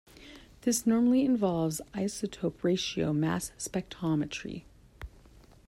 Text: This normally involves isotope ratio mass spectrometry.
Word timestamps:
This 0.61 0.87
normally 0.87 1.23
involves 1.25 1.79
isotope 1.93 2.63
ratio 2.63 3.13
mass 3.13 3.51
spectrometry. 3.59 4.63